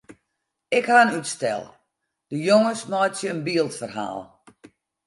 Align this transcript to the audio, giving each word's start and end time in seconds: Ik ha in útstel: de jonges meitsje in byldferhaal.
Ik 0.77 0.85
ha 0.91 0.97
in 1.05 1.15
útstel: 1.19 1.63
de 2.29 2.37
jonges 2.47 2.81
meitsje 2.91 3.27
in 3.33 3.45
byldferhaal. 3.47 4.21